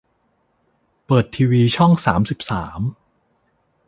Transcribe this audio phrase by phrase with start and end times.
[1.05, 2.79] เปิดทีวีช่องสามสิบสาม